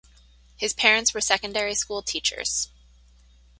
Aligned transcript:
His 0.57 0.73
parents 0.73 1.13
were 1.13 1.21
secondary 1.21 1.75
school 1.75 2.01
teachers. 2.01 2.69